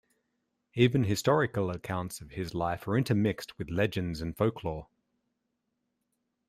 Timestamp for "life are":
2.55-2.97